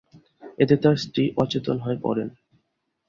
এতে 0.59 0.75
তার 0.77 0.95
স্ত্রী 0.97 1.23
অচেতন 1.37 1.77
হয়ে 1.79 1.97
পড়েন। 2.01 2.29